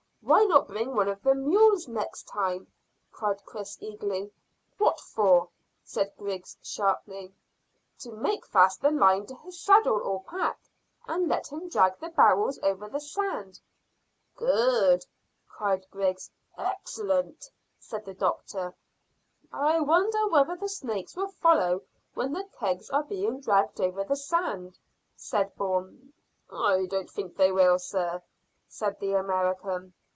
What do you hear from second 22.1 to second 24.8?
when the kegs are being dragged over the sand?"